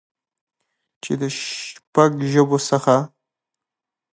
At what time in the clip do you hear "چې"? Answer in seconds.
1.03-1.13